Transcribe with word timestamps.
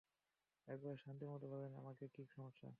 একবার 0.67 0.95
শান্তিমত 0.97 1.41
বলেন 1.45 1.71
আমাকে 1.75 2.05
কি 2.15 2.23
সমস্যা। 2.27 2.69